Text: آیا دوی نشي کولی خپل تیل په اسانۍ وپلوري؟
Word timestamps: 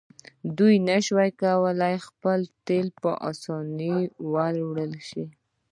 آیا 0.03 0.51
دوی 0.57 0.75
نشي 0.87 1.13
کولی 1.41 1.95
خپل 2.07 2.39
تیل 2.65 2.87
په 3.01 3.11
اسانۍ 3.29 3.97
وپلوري؟ 4.31 5.25